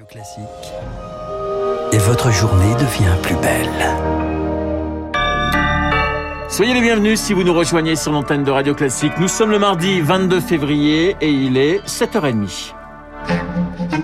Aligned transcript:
Radio 0.00 0.06
Classique. 0.06 0.72
Et 1.92 1.98
votre 1.98 2.30
journée 2.30 2.72
devient 2.74 3.14
plus 3.22 3.34
belle. 3.36 3.68
Soyez 6.48 6.72
les 6.72 6.80
bienvenus 6.80 7.20
si 7.20 7.34
vous 7.34 7.42
nous 7.42 7.52
rejoignez 7.52 7.96
sur 7.96 8.12
l'antenne 8.12 8.44
de 8.44 8.50
Radio 8.50 8.74
Classique. 8.74 9.12
Nous 9.18 9.28
sommes 9.28 9.50
le 9.50 9.58
mardi 9.58 10.00
22 10.00 10.40
février 10.40 11.16
et 11.20 11.30
il 11.30 11.58
est 11.58 11.84
7h30. 11.86 12.72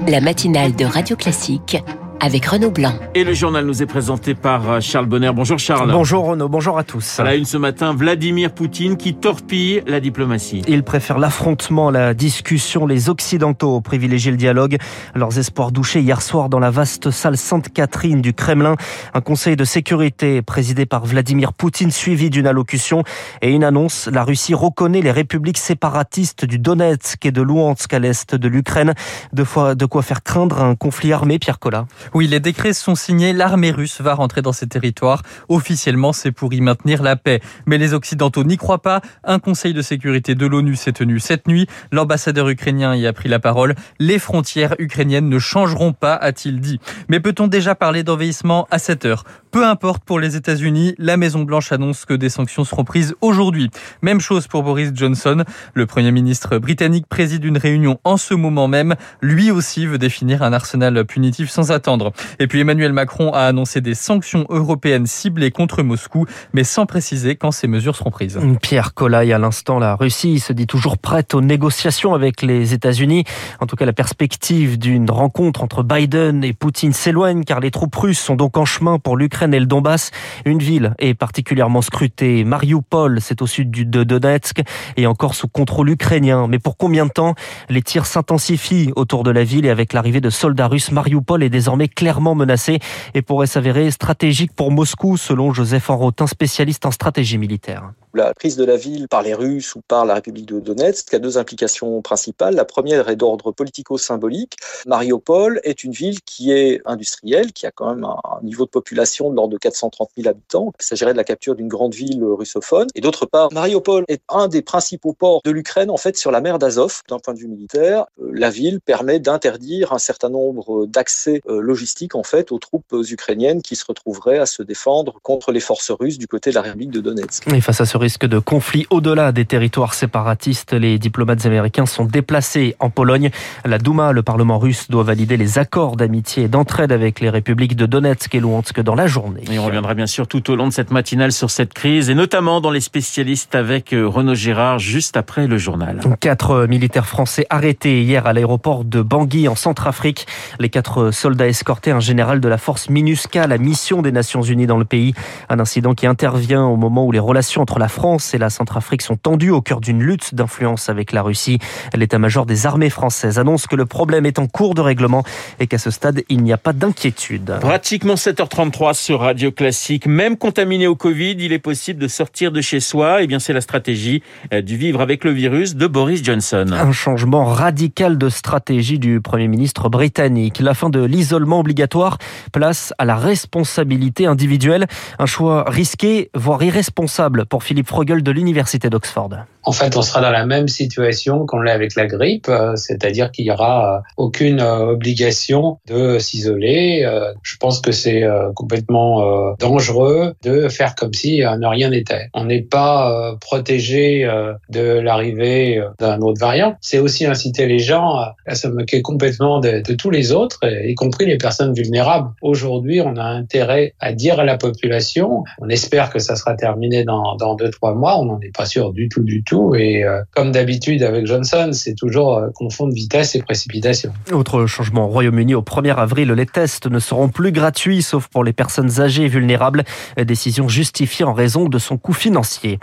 La 0.09 0.21
matinale 0.21 0.75
de 0.75 0.85
Radio 0.85 1.17
Classique 1.17 1.79
avec 2.21 2.47
Renaud 2.47 2.71
Blanc. 2.71 2.95
Et 3.15 3.25
le 3.25 3.35
journal 3.35 3.65
nous 3.67 3.83
est 3.83 3.87
présenté 3.87 4.35
par 4.35 4.71
euh, 4.71 4.81
Charles 4.81 5.07
Bonner. 5.07 5.31
Bonjour 5.35 5.59
Charles. 5.59 5.91
Bonjour 5.91 6.25
Renaud, 6.25 6.49
bonjour 6.49 6.79
à 6.79 6.85
tous. 6.85 7.21
À 7.21 7.25
la 7.25 7.35
une 7.35 7.45
ce 7.45 7.57
matin, 7.57 7.95
Vladimir 7.95 8.53
Poutine 8.53 8.97
qui 8.97 9.15
torpille 9.15 9.83
la 9.87 10.01
diplomatie. 10.01 10.63
Il 10.67 10.83
préfère 10.83 11.19
l'affrontement, 11.19 11.91
la 11.91 12.15
discussion. 12.15 12.87
Les 12.87 13.09
Occidentaux 13.09 13.81
privilégient 13.81 14.31
le 14.31 14.37
dialogue. 14.37 14.79
Leurs 15.15 15.39
espoirs 15.39 15.73
douchés 15.73 16.01
hier 16.01 16.23
soir 16.23 16.49
dans 16.49 16.59
la 16.59 16.71
vaste 16.71 17.11
salle 17.11 17.37
Sainte-Catherine 17.37 18.23
du 18.23 18.33
Kremlin. 18.33 18.77
Un 19.15 19.21
conseil 19.21 19.57
de 19.57 19.65
sécurité 19.65 20.43
présidé 20.43 20.87
par 20.87 21.05
Vladimir 21.05 21.53
Poutine 21.53 21.91
suivi 21.91 22.31
d'une 22.31 22.47
allocution 22.47 23.03
et 23.43 23.51
une 23.51 23.65
annonce. 23.65 24.09
La 24.13 24.25
Russie 24.25 24.55
reconnaît 24.55 25.03
les 25.03 25.11
républiques 25.11 25.59
séparatistes 25.59 26.45
du 26.45 26.59
Donetsk 26.59 27.25
et 27.27 27.31
de 27.33 27.43
Luhansk 27.43 27.93
à 27.93 27.99
l'est 27.99 28.35
de 28.35 28.49
l'Ukraine. 28.49 28.95
De, 29.33 29.45
de 29.75 29.87
quoi 29.87 30.03
faire 30.03 30.23
craindre 30.23 30.63
un 30.63 30.75
conflit 30.75 31.13
armé, 31.13 31.39
Pierre 31.39 31.59
Collat. 31.59 31.87
Oui, 32.15 32.27
les 32.27 32.41
décrets 32.41 32.73
sont 32.73 32.95
signés, 32.95 33.33
l'armée 33.33 33.71
russe 33.71 34.01
va 34.01 34.15
rentrer 34.15 34.43
dans 34.43 34.53
ces 34.53 34.67
territoires. 34.67 35.23
Officiellement, 35.49 36.13
c'est 36.13 36.33
pour 36.33 36.53
y 36.53 36.61
maintenir 36.61 37.03
la 37.03 37.17
paix. 37.17 37.41
Mais 37.67 37.79
les 37.79 37.95
Occidentaux 37.95 38.45
n'y 38.45 38.57
croient 38.57 38.83
pas. 38.83 39.01
Un 39.25 39.39
conseil 39.39 39.75
de 39.75 39.83
sécurité 39.83 40.35
de 40.35 40.47
l'ONU 40.47 40.77
s'est 40.77 40.93
tenu 40.93 41.21
cette 41.21 41.49
nuit. 41.49 41.67
L'ambassadeur 41.93 42.49
ukrainien 42.49 42.95
y 42.95 43.07
a 43.07 43.13
pris 43.13 43.29
la 43.29 43.39
parole. 43.39 43.75
Les 43.99 44.19
frontières 44.19 44.75
ukrainiennes 44.79 45.29
ne 45.29 45.39
changeront 45.39 45.93
pas, 45.93 46.15
a-t-il 46.15 46.61
dit. 46.61 46.81
Mais 47.09 47.21
peut-on 47.21 47.47
déjà 47.47 47.75
parler 47.75 48.03
d'envahissement 48.03 48.67
à 48.71 48.79
cette 48.79 49.05
heure 49.05 49.25
peu 49.57 49.65
importe 49.65 50.05
pour 50.05 50.21
les 50.21 50.37
États-Unis, 50.37 50.95
la 50.99 51.17
Maison-Blanche 51.17 51.73
annonce 51.73 52.05
que 52.05 52.13
des 52.13 52.29
sanctions 52.29 52.65
seront 52.65 52.85
prises 52.85 53.15
aujourd'hui. 53.23 53.71
Même 54.03 54.21
chose 54.21 54.49
pour 54.49 54.63
Boris 54.63 54.91
Johnson. 54.93 55.45
Le 55.73 55.87
Premier 55.87 56.13
ministre 56.13 56.59
britannique 56.59 57.07
préside 57.09 57.43
une 57.43 57.57
réunion 57.57 57.99
en 58.05 58.19
ce 58.19 58.35
moment 58.35 58.69
même. 58.69 58.97
Lui 59.23 59.51
aussi 59.51 59.87
veut 59.87 59.97
définir 59.97 60.43
un 60.43 60.53
arsenal 60.53 61.07
punitif 61.07 61.49
sans 61.49 61.73
attendre. 61.73 61.96
Et 62.39 62.47
puis 62.47 62.61
Emmanuel 62.61 62.93
Macron 62.93 63.33
a 63.33 63.41
annoncé 63.41 63.81
des 63.81 63.95
sanctions 63.95 64.47
européennes 64.49 65.07
ciblées 65.07 65.51
contre 65.51 65.83
Moscou, 65.83 66.27
mais 66.53 66.65
sans 66.65 66.87
préciser 66.87 67.37
quand 67.37 67.51
ces 67.51 67.69
mesures 67.69 67.97
seront 67.97 68.11
prises. 68.11 68.39
Pierre 68.63 68.95
Collat, 68.95 69.35
à 69.35 69.39
l'instant, 69.39 69.79
la 69.79 69.97
Russie 69.97 70.41
se 70.41 70.53
dit 70.53 70.67
toujours 70.67 70.99
prête 70.99 71.35
aux 71.35 71.41
négociations 71.41 72.15
avec 72.15 72.43
les 72.43 72.75
États-Unis. 72.75 73.25
En 73.61 73.67
tout 73.67 73.77
cas, 73.77 73.85
la 73.85 73.93
perspective 73.93 74.79
d'une 74.79 75.11
rencontre 75.11 75.63
entre 75.63 75.83
Biden 75.83 76.45
et 76.45 76.53
Poutine 76.53 76.93
s'éloigne 76.93 77.45
car 77.45 77.61
les 77.61 77.71
troupes 77.71 77.95
russes 77.95 78.21
sont 78.21 78.37
donc 78.37 78.57
en 78.57 78.65
chemin 78.65 78.99
pour 78.99 79.17
l'Ukraine 79.17 79.55
et 79.55 79.61
le 79.61 79.67
Donbass. 79.67 80.11
Une 80.45 80.59
ville 80.59 80.95
est 80.99 81.15
particulièrement 81.15 81.83
scrutée. 81.83 82.45
Mariupol, 82.45 83.21
c'est 83.21 83.43
au 83.43 83.47
sud 83.47 83.71
de 83.71 84.05
Donetsk 84.05 84.63
et 84.97 85.07
encore 85.07 85.35
sous 85.35 85.49
contrôle 85.49 85.91
ukrainien. 85.91 86.47
Mais 86.49 86.59
pour 86.59 86.77
combien 86.77 87.07
de 87.07 87.11
temps? 87.11 87.35
Les 87.69 87.83
tirs 87.83 88.07
s'intensifient 88.07 88.93
autour 88.97 89.23
de 89.23 89.31
la 89.31 89.45
ville 89.45 89.67
et 89.67 89.71
avec 89.71 89.93
l'arrivée 89.93 90.21
de 90.21 90.31
soldats 90.31 90.69
russes, 90.69 90.91
Mariupol 90.93 91.43
est 91.43 91.51
désormais 91.51 91.86
clairement 91.89 92.35
menacé 92.35 92.79
et 93.15 93.23
pourrait 93.23 93.47
s'avérer 93.47 93.91
stratégique 93.91 94.53
pour 94.55 94.71
Moscou, 94.71 95.17
selon 95.17 95.53
Joseph 95.53 95.91
Enrotin, 95.91 96.27
spécialiste 96.27 96.87
en 96.87 96.91
stratégie 96.91 97.39
militaire. 97.39 97.93
La 98.17 98.33
prise 98.33 98.57
de 98.57 98.65
la 98.65 98.77
ville 98.77 99.09
par 99.09 99.21
les 99.21 99.35
Russes 99.35 99.75
ou 99.75 99.83
par 99.87 100.07
la 100.07 100.15
République 100.15 100.47
de 100.47 100.59
Donetsk 100.59 101.13
a 101.13 101.19
deux 101.19 101.37
implications 101.37 102.01
principales. 102.01 102.55
La 102.55 102.65
première 102.65 103.11
est 103.11 103.17
d'ordre 103.17 103.53
politico-symbolique. 103.53 104.57
Mariupol 104.87 105.61
est 105.65 105.85
une 105.85 105.93
ville 105.93 106.23
qui 106.23 106.51
est 106.51 106.81
industrielle, 106.87 107.53
qui 107.53 107.67
a 107.67 107.71
quand 107.71 107.95
même 107.95 108.05
un 108.05 108.43
niveau 108.43 108.65
de 108.65 108.71
population 108.71 109.29
de 109.29 109.37
l'ordre 109.37 109.53
de 109.53 109.59
430 109.59 110.09
000 110.17 110.31
habitants. 110.31 110.73
Il 110.81 110.83
s'agirait 110.87 111.13
de 111.13 111.19
la 111.19 111.25
capture 111.25 111.57
d'une 111.57 111.69
grande 111.69 111.95
ville 111.95 112.25
russophone. 112.25 112.87
Et 112.95 113.03
d'autre 113.03 113.27
part, 113.27 113.53
Mariupol 113.53 114.07
est 114.09 114.23
un 114.31 114.49
des 114.49 114.63
principaux 114.63 115.13
ports 115.13 115.43
de 115.45 115.51
l'Ukraine, 115.51 115.91
en 115.91 115.99
fait, 115.99 116.17
sur 116.17 116.31
la 116.31 116.41
mer 116.41 116.59
d'Azov. 116.59 117.03
D'un 117.11 117.19
point 117.19 117.35
de 117.35 117.39
vue 117.39 117.49
militaire, 117.49 118.07
euh, 118.23 118.31
la 118.33 118.49
ville 118.49 118.81
permet 118.81 119.21
d'interdire 119.21 119.93
un 119.93 119.99
certain 119.99 120.31
nombre 120.31 120.87
d'accès 120.87 121.43
euh, 121.51 121.61
logistiques, 121.61 122.15
en 122.15 122.23
fait, 122.23 122.51
aux 122.51 122.59
troupes 122.59 122.97
ukrainiennes 123.11 123.61
qui 123.61 123.77
se 123.77 123.85
retrouveraient 123.87 124.39
à 124.39 124.47
se 124.47 124.63
défendre 124.63 125.21
contre 125.23 125.53
les 125.53 125.61
forces 125.61 125.91
russes 125.91 126.17
du 126.17 126.29
côté 126.29 126.49
de 126.49 126.55
la 126.55 126.63
République 126.63 126.93
de 126.93 127.03
Donetsk. 127.03 127.47
Et 127.53 127.61
face 127.61 127.83
à 127.83 127.85
ce 127.85 127.99
risque 128.07 128.27
de 128.27 128.39
conflit 128.39 128.87
au-delà 128.91 129.33
des 129.33 129.45
territoires 129.45 129.93
séparatistes, 129.93 130.75
les 130.75 130.97
diplomates 130.97 131.45
américains 131.45 131.87
sont 131.87 132.05
déplacés 132.05 132.77
en 132.79 132.89
Pologne. 132.89 133.31
La 133.65 133.79
Douma, 133.79 134.13
le 134.13 134.23
Parlement 134.23 134.61
russe, 134.61 134.89
doit 134.89 135.03
valider 135.03 135.37
les 135.37 135.59
accords 135.59 135.97
d'amitié 135.97 136.45
et 136.45 136.49
d'entraide 136.49 136.93
avec 136.93 137.19
les 137.19 137.31
républiques 137.31 137.75
de 137.75 137.85
Donetsk 137.85 138.33
et 138.33 138.39
Luhansk 138.39 138.79
dans 138.81 138.95
la 138.95 139.09
journée. 139.09 139.43
Et 139.51 139.59
on 139.59 139.65
reviendra 139.67 139.95
bien 139.95 140.07
sûr 140.07 140.29
tout 140.29 140.53
au 140.53 140.55
long 140.55 140.69
de 140.69 140.73
cette 140.73 140.93
matinale 140.93 141.33
sur 141.33 141.51
cette 141.51 141.75
crise 141.75 142.09
et 142.09 142.15
notamment 142.15 142.61
dans 142.61 142.71
les 142.71 142.81
spécialistes 142.81 143.57
avec 143.57 143.93
euh, 143.93 144.07
Renaud 144.07 144.37
Girard 144.37 144.79
juste 144.79 145.17
après 145.17 145.49
le 145.49 145.59
journal. 145.59 145.99
Quatre 146.21 146.69
militaires 146.69 147.09
français 147.09 147.45
arrêtés 147.51 148.03
hier 148.03 148.25
à 148.25 148.33
l'aéroport 148.33 148.85
de 148.85 149.03
Bangui 149.03 149.49
en 149.49 149.57
Centrafrique. 149.57 150.29
Les 150.61 150.69
quatre 150.69 151.11
soldats 151.11 151.49
escortaient 151.49 151.91
un 151.91 151.99
général 151.99 152.39
de 152.39 152.47
la 152.47 152.59
force 152.59 152.89
MINUSCA, 152.89 153.49
la 153.49 153.59
mission 153.59 154.01
des 154.01 154.13
Nations 154.13 154.43
Unies 154.43 154.69
dans 154.69 154.79
le 154.79 154.85
pays. 154.85 155.13
Un 155.49 155.59
incident 155.59 155.95
qui 155.95 156.07
intervient 156.07 156.67
au 156.67 156.77
moment 156.77 157.05
où 157.05 157.11
les 157.11 157.19
relations 157.19 157.63
entre 157.63 157.81
la 157.81 157.89
France 157.97 158.35
et 158.35 158.39
la 158.39 158.51
Centrafrique 158.51 159.01
sont 159.01 159.17
tendues 159.17 159.51
au 159.51 159.63
cœur 159.63 159.81
d'une 159.81 160.03
lutte 160.03 160.35
d'influence 160.35 160.91
avec 160.91 161.13
la 161.13 161.23
Russie. 161.23 161.59
L'état-major 161.95 162.45
des 162.45 162.67
armées 162.67 162.91
françaises 162.91 163.39
annonce 163.39 163.67
que 163.67 163.75
le 163.75 163.87
problème 163.87 164.27
est 164.27 164.39
en 164.39 164.49
cours 164.49 164.75
de 164.75 164.83
règlement 164.83 165.25
et 165.61 165.67
qu'à 165.67 165.79
ce 165.79 165.91
stade, 165.91 166.21
il 166.29 166.43
n'y 166.43 166.53
a 166.53 166.59
pas 166.59 166.75
d'inquiétude. 166.75 167.57
Pratiquement 167.59 168.17
7h33 168.17 168.93
sur 168.93 169.21
Radio 169.21 169.51
Classique. 169.51 170.07
Même 170.07 170.37
contaminé 170.37 170.87
au 170.87 170.95
Covid, 170.95 171.37
il 171.39 171.55
est 171.55 171.59
possible 171.59 171.99
de 171.99 172.07
sortir 172.07 172.53
de 172.53 172.61
chez 172.61 172.81
soi. 172.81 173.23
Eh 173.23 173.27
bien, 173.27 173.39
c'est 173.39 173.55
la 173.55 173.63
stratégie 173.63 174.23
euh, 174.53 174.61
du 174.61 174.77
vivre 174.77 175.01
avec 175.01 175.25
le 175.25 175.31
virus 175.31 175.75
de 175.75 175.87
Boris 175.87 176.23
Johnson. 176.23 176.67
Un 176.73 176.93
changement 176.93 177.47
radical 177.47 178.19
de 178.19 178.29
stratégie 178.29 178.99
du 178.99 179.23
Premier 179.23 179.49
ministre 179.49 179.89
britannique. 179.89 180.61
La 180.61 180.75
fin 180.75 180.91
de 180.91 181.03
l'isolement 181.03 181.61
obligatoire, 181.61 182.19
place 182.53 182.93
à 182.99 183.07
la 183.07 183.17
responsabilité 183.17 184.27
individuelle. 184.27 184.87
Un 185.19 185.27
choix 185.27 185.65
risqué, 185.67 186.31
voire 186.35 186.63
irresponsable 186.63 187.47
pour 187.47 187.65
Philippe 187.65 187.86
Frogel 187.87 188.23
de 188.23 188.31
l'Université 188.31 188.91
d'Oxford. 188.91 189.31
En 189.67 189.73
fait, 189.73 189.97
on 189.97 190.03
sera 190.03 190.21
dans 190.21 190.31
la 190.31 190.47
même 190.47 190.69
situation 190.69 191.45
qu'on 191.45 191.59
l'est 191.59 191.73
avec 191.73 191.97
la 191.97 192.07
grippe, 192.07 192.49
euh, 192.49 192.77
c'est-à-dire 192.77 193.33
qu'il 193.33 193.47
n'y 193.47 193.51
aura 193.51 193.97
euh, 193.97 194.01
aucune 194.17 194.61
euh, 194.61 194.93
obligation 194.93 195.79
de 195.89 196.21
s'isoler. 196.21 197.05
Je 197.43 197.57
pense 197.57 197.81
que 197.81 197.91
c'est 197.93 198.25
complètement 198.55 199.55
dangereux 199.59 200.35
de 200.43 200.69
faire 200.69 200.95
comme 200.95 201.13
si 201.13 201.43
rien 201.45 201.91
n'était. 201.91 202.29
On 202.35 202.45
n'est 202.45 202.63
pas 202.63 203.37
protégé 203.41 204.29
de 204.69 204.99
l'arrivée 204.99 205.83
d'un 205.99 206.21
autre 206.21 206.41
variant. 206.41 206.77
C'est 206.81 206.99
aussi 206.99 207.27
inciter 207.27 207.67
les 207.67 207.79
gens 207.79 208.17
à 208.47 208.55
se 208.55 208.69
moquer 208.69 209.03
complètement 209.03 209.61
de, 209.61 209.83
de 209.83 209.95
tous 209.95 210.11
les 210.11 210.33
autres, 210.33 210.61
y 210.65 210.95
compris 210.95 211.27
les 211.27 211.39
personnes 211.39 211.75
vulnérables. 211.75 212.31
Aujourd'hui, 212.43 213.01
on 213.01 213.17
a 213.17 213.25
intérêt 213.25 213.95
à 214.01 214.13
dire 214.13 214.41
à 214.41 214.45
la 214.45 214.57
population, 214.57 215.45
on 215.61 215.69
espère 215.69 216.11
que 216.11 216.19
ça 216.19 216.37
sera 216.37 216.55
terminé 216.55 217.05
dans, 217.05 217.37
dans 217.37 217.55
deux, 217.55 217.66
trois 217.71 217.95
mois, 217.95 218.19
on 218.19 218.25
n'en 218.25 218.41
est 218.41 218.55
pas 218.55 218.67
sûr 218.67 218.93
du 218.93 219.09
tout, 219.09 219.23
du 219.23 219.43
tout 219.43 219.75
et 219.75 220.05
euh, 220.05 220.23
comme 220.35 220.53
d'habitude 220.53 221.03
avec 221.03 221.27
Johnson, 221.27 221.71
c'est 221.73 221.95
toujours 221.95 222.37
euh, 222.37 222.49
confondre 222.55 222.93
vitesse 222.93 223.35
et 223.35 223.43
précipitation. 223.43 224.13
Autre 224.33 224.67
changement 224.67 225.07
au 225.07 225.09
Royaume-Uni, 225.09 225.55
au 225.55 225.63
1er 225.63 225.95
avril, 225.95 226.31
les 226.33 226.47
tests 226.47 226.87
ne 226.87 226.99
seront 226.99 227.29
plus 227.29 227.53
gratuits, 227.53 228.03
sauf 228.03 228.29
pour 228.29 228.45
les 228.45 228.53
personnes 228.53 229.01
âgées 229.01 229.25
et 229.25 229.29
vulnérables. 229.29 229.85
Décision 230.25 230.69
justifiée 230.69 231.25
en 231.25 231.33
raison 231.33 231.69
de 231.69 231.79
son 231.79 231.99
coût 231.99 232.13
financier. 232.13 232.79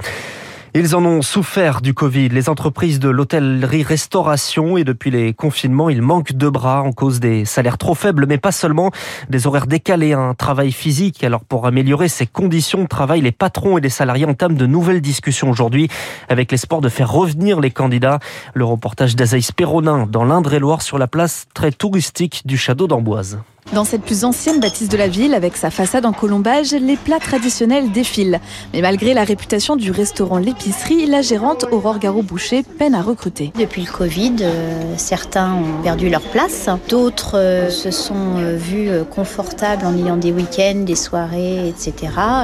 Ils 0.75 0.95
en 0.95 1.05
ont 1.05 1.21
souffert 1.21 1.81
du 1.81 1.93
Covid. 1.93 2.29
Les 2.29 2.49
entreprises 2.49 2.97
de 2.97 3.07
l'hôtellerie-restauration 3.07 4.75
et 4.75 4.83
depuis 4.83 5.11
les 5.11 5.31
confinements, 5.35 5.87
il 5.87 6.01
manque 6.01 6.33
de 6.33 6.49
bras 6.49 6.81
en 6.81 6.91
cause 6.91 7.19
des 7.19 7.45
salaires 7.45 7.77
trop 7.77 7.93
faibles, 7.93 8.25
mais 8.25 8.39
pas 8.39 8.51
seulement 8.51 8.89
des 9.29 9.45
horaires 9.45 9.67
décalés, 9.67 10.13
un 10.13 10.33
travail 10.33 10.71
physique. 10.71 11.23
Alors 11.23 11.43
pour 11.43 11.67
améliorer 11.67 12.07
ces 12.07 12.25
conditions 12.25 12.81
de 12.81 12.87
travail, 12.87 13.21
les 13.21 13.31
patrons 13.31 13.77
et 13.77 13.81
les 13.81 13.89
salariés 13.89 14.25
entament 14.25 14.57
de 14.57 14.65
nouvelles 14.65 15.01
discussions 15.01 15.51
aujourd'hui 15.51 15.89
avec 16.27 16.51
l'espoir 16.51 16.81
de 16.81 16.89
faire 16.89 17.11
revenir 17.11 17.59
les 17.59 17.69
candidats. 17.69 18.17
Le 18.55 18.65
reportage 18.65 19.15
d'Azaïs 19.15 19.51
Perronin 19.51 20.07
dans 20.07 20.23
l'Indre-et-Loire 20.23 20.81
sur 20.81 20.97
la 20.97 21.05
place 21.05 21.45
très 21.53 21.71
touristique 21.71 22.41
du 22.45 22.57
Château 22.57 22.87
d'Amboise. 22.87 23.37
Dans 23.71 23.85
cette 23.85 24.01
plus 24.01 24.23
ancienne 24.23 24.59
bâtisse 24.59 24.89
de 24.89 24.97
la 24.97 25.07
ville, 25.07 25.33
avec 25.33 25.57
sa 25.57 25.71
façade 25.71 26.05
en 26.05 26.11
colombage, 26.11 26.73
les 26.73 26.97
plats 26.97 27.19
traditionnels 27.19 27.91
défilent. 27.91 28.39
Mais 28.73 28.81
malgré 28.81 29.13
la 29.13 29.23
réputation 29.23 29.75
du 29.75 29.89
restaurant 29.89 30.37
L'épicerie, 30.37 31.05
la 31.05 31.21
gérante 31.21 31.65
Aurore 31.71 31.97
Garot-Boucher 31.97 32.63
peine 32.63 32.93
à 32.93 33.01
recruter. 33.01 33.51
Depuis 33.57 33.83
le 33.83 33.91
Covid, 33.91 34.35
euh, 34.41 34.93
certains 34.97 35.53
ont 35.53 35.81
perdu 35.81 36.09
leur 36.09 36.21
place. 36.21 36.67
D'autres 36.89 37.37
euh, 37.37 37.69
se 37.69 37.89
sont 37.89 38.37
euh, 38.37 38.57
vus 38.57 38.89
confortables 39.09 39.85
en 39.85 39.97
ayant 39.97 40.17
des 40.17 40.31
week-ends, 40.31 40.83
des 40.85 40.95
soirées, 40.95 41.67
etc. 41.69 41.93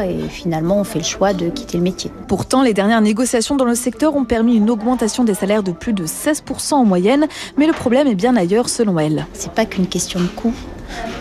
Et 0.08 0.30
finalement, 0.30 0.80
on 0.80 0.84
fait 0.84 1.00
le 1.00 1.06
choix 1.06 1.34
de 1.34 1.50
quitter 1.50 1.78
le 1.78 1.84
métier. 1.84 2.12
Pourtant, 2.28 2.64
les 2.64 2.74
dernières 2.74 3.02
négociations 3.02 3.56
dans 3.56 3.66
le 3.66 3.76
secteur 3.76 4.16
ont 4.16 4.26
permis 4.26 4.56
une 4.56 4.70
augmentation 4.70 5.24
des 5.24 5.34
salaires 5.34 5.64
de 5.64 5.72
plus 5.74 5.94
de 5.94 6.06
16% 6.06 6.74
en 6.74 6.86
moyenne. 6.86 7.28
Mais 7.58 7.68
le 7.68 7.74
problème 7.74 8.08
est 8.08 8.16
bien 8.16 8.36
ailleurs 8.36 8.70
selon 8.70 8.98
elle. 8.98 9.28
C'est 9.34 9.52
pas 9.52 9.66
qu'une 9.66 9.88
question 9.88 10.20
de 10.20 10.28
coût 10.28 10.54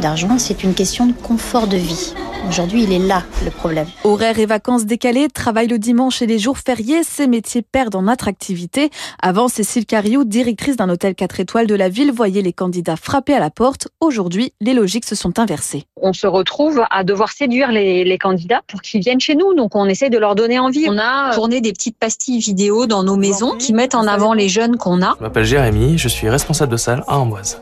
d'argent, 0.00 0.38
c'est 0.38 0.62
une 0.62 0.74
question 0.74 1.06
de 1.06 1.12
confort 1.12 1.66
de 1.66 1.76
vie. 1.76 2.14
Aujourd'hui, 2.46 2.84
il 2.84 2.92
est 2.92 2.98
là 2.98 3.24
le 3.44 3.50
problème. 3.50 3.86
Horaires 4.04 4.38
et 4.38 4.46
vacances 4.46 4.86
décalées, 4.86 5.28
travail 5.28 5.66
le 5.66 5.78
dimanche 5.78 6.22
et 6.22 6.26
les 6.26 6.38
jours 6.38 6.58
fériés, 6.58 7.02
ces 7.02 7.26
métiers 7.26 7.62
perdent 7.62 7.96
en 7.96 8.06
attractivité. 8.06 8.90
Avant, 9.20 9.48
Cécile 9.48 9.86
Cariou, 9.86 10.24
directrice 10.24 10.76
d'un 10.76 10.88
hôtel 10.88 11.14
4 11.14 11.40
étoiles 11.40 11.66
de 11.66 11.74
la 11.74 11.88
ville, 11.88 12.12
voyait 12.12 12.42
les 12.42 12.52
candidats 12.52 12.96
frapper 12.96 13.34
à 13.34 13.40
la 13.40 13.50
porte. 13.50 13.88
Aujourd'hui, 14.00 14.52
les 14.60 14.72
logiques 14.72 15.04
se 15.04 15.14
sont 15.14 15.38
inversées. 15.38 15.84
On 16.00 16.12
se 16.12 16.26
retrouve 16.26 16.84
à 16.90 17.02
devoir 17.02 17.32
séduire 17.32 17.72
les, 17.72 18.04
les 18.04 18.18
candidats 18.18 18.62
pour 18.68 18.82
qu'ils 18.82 19.00
viennent 19.00 19.20
chez 19.20 19.34
nous. 19.34 19.54
Donc, 19.54 19.74
on 19.74 19.86
essaie 19.86 20.10
de 20.10 20.18
leur 20.18 20.34
donner 20.34 20.58
envie. 20.58 20.86
On 20.88 20.98
a 20.98 21.34
tourné 21.34 21.60
des 21.60 21.72
petites 21.72 21.98
pastilles 21.98 22.40
vidéo 22.40 22.86
dans 22.86 23.02
nos 23.02 23.16
maisons 23.16 23.56
qui 23.56 23.72
mettent 23.72 23.94
en 23.94 24.06
avant 24.06 24.32
les 24.32 24.48
jeunes 24.48 24.76
qu'on 24.76 25.02
a. 25.02 25.14
Je 25.18 25.24
m'appelle 25.24 25.44
Jérémy, 25.44 25.98
je 25.98 26.08
suis 26.08 26.28
responsable 26.28 26.72
de 26.72 26.76
salle 26.76 27.04
à 27.08 27.18
Amboise. 27.18 27.60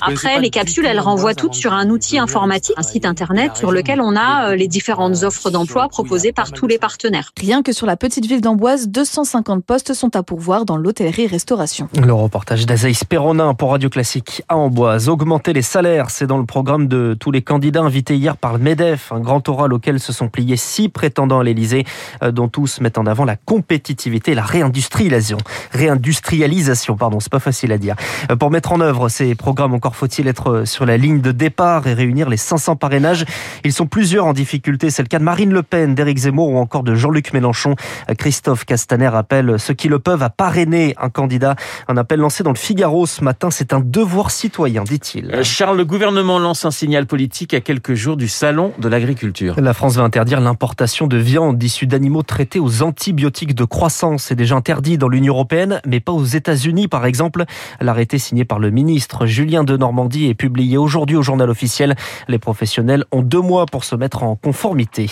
Après, 0.00 0.40
les 0.40 0.50
capsules, 0.50 0.86
elles 0.86 1.00
renvoient 1.00 1.34
toutes 1.34 1.54
sur 1.54 1.72
un 1.72 1.90
outil 1.90 2.18
informatique, 2.18 2.74
un 2.76 2.82
site 2.82 3.04
internet 3.04 3.56
sur 3.56 3.72
lequel 3.72 4.00
on 4.00 4.16
a 4.16 4.50
euh, 4.50 4.56
les 4.56 4.68
différentes 4.68 5.22
offres 5.22 5.50
d'emploi 5.50 5.88
proposées 5.88 6.32
par 6.32 6.52
tous 6.52 6.66
les 6.66 6.78
partenaires. 6.78 7.30
Rien 7.38 7.62
que 7.62 7.72
sur 7.72 7.86
la 7.86 7.96
petite 7.96 8.26
ville 8.26 8.40
d'Amboise, 8.40 8.88
250 8.88 9.64
postes 9.64 9.94
sont 9.94 10.16
à 10.16 10.22
pourvoir 10.22 10.64
dans 10.64 10.76
l'hôtellerie-restauration. 10.76 11.88
Le 12.02 12.12
reportage 12.12 12.66
d'Azaïs 12.66 13.04
Perronin 13.04 13.54
pour 13.54 13.70
Radio 13.70 13.88
Classique 13.88 14.42
à 14.48 14.56
Amboise. 14.56 15.08
Augmenter 15.08 15.52
les 15.52 15.62
salaires, 15.62 16.10
c'est 16.10 16.26
dans 16.26 16.38
le 16.38 16.46
programme 16.46 16.88
de 16.88 17.16
tous 17.18 17.30
les 17.30 17.42
candidats 17.42 17.82
invités 17.82 18.16
hier 18.16 18.36
par 18.36 18.54
le 18.54 18.58
MEDEF, 18.58 19.12
un 19.12 19.20
grand 19.20 19.46
oral 19.48 19.72
auquel 19.72 20.00
se 20.00 20.12
sont 20.12 20.28
pliés 20.28 20.56
six 20.56 20.88
prétendants 20.88 21.40
à 21.40 21.44
l'Elysée, 21.44 21.84
euh, 22.22 22.30
dont 22.30 22.48
tous 22.48 22.80
mettent 22.80 22.98
en 22.98 23.06
avant 23.06 23.24
la 23.24 23.36
compétitivité 23.36 24.32
et 24.32 24.34
la 24.34 24.42
réindustrialisation. 24.42 25.38
Réindustrialisation, 25.72 26.96
pardon, 26.96 27.20
c'est 27.20 27.32
pas 27.32 27.40
facile 27.40 27.72
à 27.72 27.78
dire. 27.78 27.96
Euh, 28.30 28.36
Pour 28.36 28.50
mettre 28.50 28.72
en 28.72 28.80
œuvre 28.80 29.08
ces 29.08 29.34
programmes 29.34 29.74
encore 29.74 29.89
faut-il 29.94 30.28
être 30.28 30.64
sur 30.64 30.86
la 30.86 30.96
ligne 30.96 31.20
de 31.20 31.32
départ 31.32 31.86
et 31.86 31.94
réunir 31.94 32.28
les 32.28 32.36
500 32.36 32.76
parrainages. 32.76 33.24
Ils 33.64 33.72
sont 33.72 33.86
plusieurs 33.86 34.26
en 34.26 34.32
difficulté. 34.32 34.90
C'est 34.90 35.02
le 35.02 35.08
cas 35.08 35.18
de 35.18 35.24
Marine 35.24 35.52
Le 35.52 35.62
Pen, 35.62 35.94
d'Éric 35.94 36.18
Zemmour 36.18 36.50
ou 36.50 36.58
encore 36.58 36.82
de 36.82 36.94
Jean-Luc 36.94 37.32
Mélenchon. 37.32 37.74
Christophe 38.18 38.64
Castaner 38.64 39.10
appelle 39.14 39.58
ceux 39.58 39.74
qui 39.74 39.88
le 39.88 39.98
peuvent 39.98 40.22
à 40.22 40.30
parrainer 40.30 40.94
un 40.98 41.10
candidat. 41.10 41.56
Un 41.88 41.96
appel 41.96 42.20
lancé 42.20 42.42
dans 42.42 42.52
le 42.52 42.56
Figaro 42.56 43.06
ce 43.06 43.22
matin. 43.24 43.50
C'est 43.50 43.72
un 43.72 43.80
devoir 43.80 44.30
citoyen, 44.30 44.84
dit-il. 44.84 45.30
Euh, 45.32 45.42
Charles, 45.42 45.76
le 45.76 45.84
gouvernement 45.84 46.38
lance 46.38 46.64
un 46.64 46.70
signal 46.70 47.06
politique 47.06 47.54
à 47.54 47.60
quelques 47.60 47.94
jours 47.94 48.16
du 48.16 48.28
salon 48.28 48.72
de 48.78 48.88
l'agriculture. 48.88 49.54
La 49.60 49.74
France 49.74 49.96
va 49.96 50.02
interdire 50.02 50.40
l'importation 50.40 51.06
de 51.06 51.16
viande 51.16 51.62
issue 51.62 51.86
d'animaux 51.86 52.22
traités 52.22 52.58
aux 52.58 52.82
antibiotiques 52.82 53.54
de 53.54 53.64
croissance. 53.64 54.24
C'est 54.24 54.34
déjà 54.34 54.56
interdit 54.56 54.98
dans 54.98 55.08
l'Union 55.08 55.34
européenne, 55.34 55.80
mais 55.86 56.00
pas 56.00 56.12
aux 56.12 56.24
États-Unis, 56.24 56.88
par 56.88 57.06
exemple. 57.06 57.44
L'arrêté 57.80 58.18
signé 58.18 58.44
par 58.44 58.58
le 58.58 58.70
ministre 58.70 59.26
Julien 59.26 59.64
de 59.70 59.76
Normandie 59.76 60.26
est 60.26 60.34
publié 60.34 60.76
aujourd'hui 60.76 61.16
au 61.16 61.22
journal 61.22 61.48
officiel. 61.48 61.94
Les 62.28 62.38
professionnels 62.38 63.04
ont 63.12 63.22
deux 63.22 63.40
mois 63.40 63.66
pour 63.66 63.84
se 63.84 63.94
mettre 63.94 64.22
en 64.22 64.36
conformité. 64.36 65.08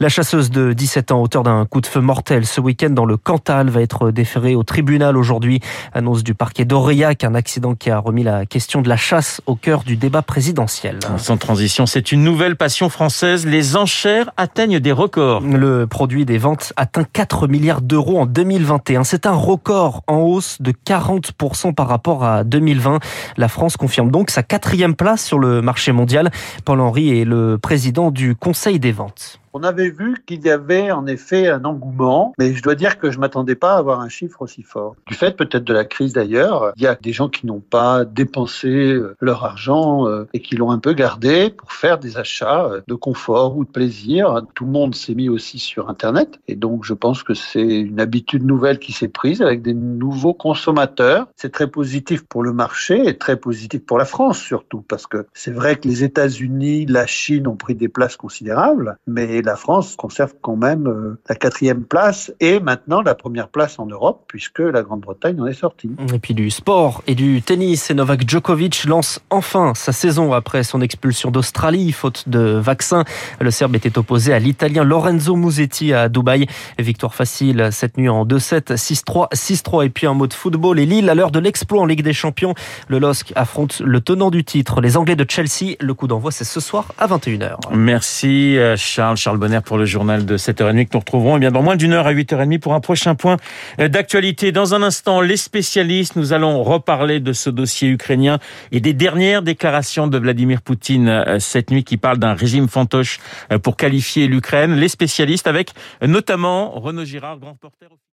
La 0.00 0.08
chasseuse 0.08 0.50
de 0.50 0.72
17 0.72 1.12
ans, 1.12 1.22
auteur 1.22 1.42
d'un 1.42 1.66
coup 1.66 1.80
de 1.80 1.86
feu 1.86 2.00
mortel 2.00 2.46
ce 2.46 2.60
week-end 2.60 2.90
dans 2.90 3.04
le 3.04 3.16
Cantal, 3.16 3.68
va 3.68 3.82
être 3.82 4.10
déférée 4.10 4.54
au 4.54 4.62
tribunal 4.62 5.16
aujourd'hui. 5.16 5.60
Annonce 5.92 6.24
du 6.24 6.34
parquet 6.34 6.64
d'Aurillac, 6.64 7.24
un 7.24 7.34
accident 7.34 7.74
qui 7.74 7.90
a 7.90 7.98
remis 7.98 8.22
la 8.22 8.46
question 8.46 8.80
de 8.80 8.88
la 8.88 8.96
chasse 8.96 9.42
au 9.46 9.54
cœur 9.54 9.82
du 9.82 9.96
débat 9.96 10.22
présidentiel. 10.22 10.98
Sans 11.18 11.36
transition, 11.36 11.86
c'est 11.86 12.12
une 12.12 12.24
nouvelle 12.24 12.56
passion 12.56 12.88
française. 12.88 13.46
Les 13.46 13.76
enchères 13.76 14.30
atteignent 14.36 14.80
des 14.80 14.92
records. 14.92 15.42
Le 15.42 15.86
produit 15.86 16.24
des 16.24 16.38
ventes 16.38 16.72
atteint 16.76 17.04
4 17.04 17.48
milliards 17.48 17.82
d'euros 17.82 18.20
en 18.20 18.26
2021. 18.26 19.04
C'est 19.04 19.26
un 19.26 19.34
record 19.34 20.02
en 20.06 20.18
hausse 20.18 20.62
de 20.62 20.72
40% 20.72 21.74
par 21.74 21.88
rapport 21.88 22.24
à 22.24 22.44
2020. 22.44 23.00
La 23.36 23.48
France 23.48 23.76
confirme 23.76 23.89
donc 24.10 24.30
sa 24.30 24.42
quatrième 24.42 24.94
place 24.94 25.24
sur 25.24 25.38
le 25.38 25.62
marché 25.62 25.92
mondial. 25.92 26.30
Paul 26.64 26.80
Henry 26.80 27.20
est 27.20 27.24
le 27.24 27.58
président 27.58 28.10
du 28.10 28.34
Conseil 28.34 28.78
des 28.78 28.92
ventes. 28.92 29.40
On 29.52 29.64
avait 29.64 29.90
vu 29.90 30.16
qu'il 30.26 30.44
y 30.44 30.50
avait 30.50 30.92
en 30.92 31.06
effet 31.06 31.48
un 31.48 31.64
engouement, 31.64 32.34
mais 32.38 32.54
je 32.54 32.62
dois 32.62 32.76
dire 32.76 32.98
que 32.98 33.10
je 33.10 33.18
m'attendais 33.18 33.56
pas 33.56 33.74
à 33.74 33.78
avoir 33.78 34.00
un 34.00 34.08
chiffre 34.08 34.42
aussi 34.42 34.62
fort. 34.62 34.94
Du 35.06 35.14
fait 35.14 35.36
peut-être 35.36 35.64
de 35.64 35.72
la 35.72 35.84
crise 35.84 36.12
d'ailleurs, 36.12 36.72
il 36.76 36.82
y 36.82 36.86
a 36.86 36.94
des 36.94 37.12
gens 37.12 37.28
qui 37.28 37.46
n'ont 37.46 37.60
pas 37.60 38.04
dépensé 38.04 38.96
leur 39.20 39.44
argent 39.44 40.06
euh, 40.06 40.28
et 40.32 40.40
qui 40.40 40.54
l'ont 40.54 40.70
un 40.70 40.78
peu 40.78 40.92
gardé 40.92 41.50
pour 41.50 41.72
faire 41.72 41.98
des 41.98 42.16
achats 42.16 42.70
de 42.86 42.94
confort 42.94 43.56
ou 43.56 43.64
de 43.64 43.70
plaisir. 43.70 44.42
Tout 44.54 44.66
le 44.66 44.70
monde 44.70 44.94
s'est 44.94 45.14
mis 45.14 45.28
aussi 45.28 45.58
sur 45.58 45.90
Internet 45.90 46.38
et 46.46 46.54
donc 46.54 46.84
je 46.84 46.94
pense 46.94 47.22
que 47.24 47.34
c'est 47.34 47.80
une 47.80 48.00
habitude 48.00 48.44
nouvelle 48.44 48.78
qui 48.78 48.92
s'est 48.92 49.08
prise 49.08 49.42
avec 49.42 49.62
des 49.62 49.74
nouveaux 49.74 50.34
consommateurs. 50.34 51.26
C'est 51.34 51.52
très 51.52 51.68
positif 51.68 52.24
pour 52.24 52.44
le 52.44 52.52
marché 52.52 53.08
et 53.08 53.18
très 53.18 53.36
positif 53.36 53.84
pour 53.84 53.98
la 53.98 54.04
France 54.04 54.38
surtout 54.38 54.82
parce 54.82 55.06
que 55.06 55.26
c'est 55.34 55.50
vrai 55.50 55.76
que 55.76 55.88
les 55.88 56.04
États-Unis, 56.04 56.86
la 56.86 57.06
Chine 57.06 57.48
ont 57.48 57.56
pris 57.56 57.74
des 57.74 57.88
places 57.88 58.16
considérables, 58.16 58.96
mais 59.06 59.39
la 59.42 59.56
France 59.56 59.96
conserve 59.96 60.34
quand 60.40 60.56
même 60.56 60.86
euh, 60.86 61.18
la 61.28 61.34
quatrième 61.34 61.84
place 61.84 62.32
et 62.40 62.60
maintenant 62.60 63.02
la 63.02 63.14
première 63.14 63.48
place 63.48 63.78
en 63.78 63.86
Europe 63.86 64.24
puisque 64.28 64.60
la 64.60 64.82
Grande-Bretagne 64.82 65.40
en 65.40 65.46
est 65.46 65.54
sortie. 65.54 65.90
Et 66.12 66.18
puis 66.18 66.34
du 66.34 66.50
sport 66.50 67.02
et 67.06 67.14
du 67.14 67.42
tennis. 67.42 67.90
Et 67.90 67.94
Novak 67.94 68.28
Djokovic 68.28 68.84
lance 68.84 69.20
enfin 69.30 69.72
sa 69.74 69.92
saison 69.92 70.32
après 70.32 70.62
son 70.62 70.80
expulsion 70.80 71.30
d'Australie, 71.30 71.92
faute 71.92 72.28
de 72.28 72.40
vaccin. 72.40 73.04
Le 73.40 73.50
Serbe 73.50 73.76
était 73.76 73.98
opposé 73.98 74.32
à 74.32 74.38
l'Italien 74.38 74.84
Lorenzo 74.84 75.36
Musetti 75.36 75.92
à 75.92 76.08
Dubaï. 76.08 76.46
Victoire 76.78 77.14
facile 77.14 77.68
cette 77.70 77.96
nuit 77.96 78.08
en 78.08 78.24
2-7, 78.26 78.74
6-3, 78.74 79.32
6-3. 79.32 79.86
Et 79.86 79.90
puis 79.90 80.06
un 80.06 80.14
mot 80.14 80.26
de 80.26 80.34
football. 80.34 80.78
Et 80.78 80.86
Lille, 80.86 81.08
à 81.08 81.14
l'heure 81.14 81.30
de 81.30 81.38
l'exploit 81.38 81.80
en 81.80 81.86
Ligue 81.86 82.02
des 82.02 82.12
Champions, 82.12 82.54
le 82.88 82.98
LOSC 82.98 83.32
affronte 83.36 83.80
le 83.80 84.00
tenant 84.00 84.30
du 84.30 84.44
titre, 84.44 84.80
les 84.80 84.96
Anglais 84.96 85.16
de 85.16 85.26
Chelsea. 85.28 85.76
Le 85.80 85.94
coup 85.94 86.06
d'envoi, 86.06 86.30
c'est 86.30 86.44
ce 86.44 86.60
soir 86.60 86.86
à 86.98 87.06
21h. 87.06 87.56
Merci 87.72 88.56
Charles. 88.76 89.16
Charles 89.16 89.29
Bonner 89.38 89.60
pour 89.60 89.78
le 89.78 89.84
journal 89.84 90.24
de 90.24 90.36
7h30 90.36 90.86
que 90.86 90.90
nous 90.94 91.00
retrouverons 91.00 91.36
et 91.36 91.40
bien 91.40 91.50
dans 91.50 91.62
moins 91.62 91.76
d'une 91.76 91.92
heure 91.92 92.06
à 92.06 92.12
8h30 92.12 92.58
pour 92.58 92.74
un 92.74 92.80
prochain 92.80 93.14
point 93.14 93.36
d'actualité. 93.78 94.52
Dans 94.52 94.74
un 94.74 94.82
instant, 94.82 95.20
les 95.20 95.36
spécialistes, 95.36 96.16
nous 96.16 96.32
allons 96.32 96.62
reparler 96.62 97.20
de 97.20 97.32
ce 97.32 97.50
dossier 97.50 97.88
ukrainien 97.88 98.38
et 98.72 98.80
des 98.80 98.92
dernières 98.92 99.42
déclarations 99.42 100.08
de 100.08 100.18
Vladimir 100.18 100.62
Poutine 100.62 101.38
cette 101.38 101.70
nuit 101.70 101.84
qui 101.84 101.96
parle 101.96 102.18
d'un 102.18 102.34
régime 102.34 102.68
fantoche 102.68 103.18
pour 103.62 103.76
qualifier 103.76 104.26
l'Ukraine. 104.26 104.74
Les 104.74 104.88
spécialistes 104.88 105.46
avec 105.46 105.70
notamment 106.02 106.70
Renaud 106.70 107.04
Girard, 107.04 107.38
grand 107.38 107.52
reporter. 107.52 107.88